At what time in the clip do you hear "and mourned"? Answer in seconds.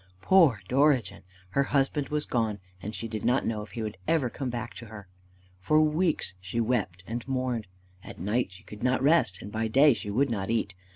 7.05-7.67